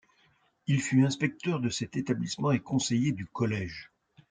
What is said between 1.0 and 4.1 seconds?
inspecteur de cet établissement et conseiller du collège.